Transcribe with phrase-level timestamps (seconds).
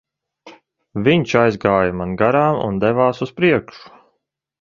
[1.07, 3.93] Viņš aizjāja man garām un devās uz priekšu.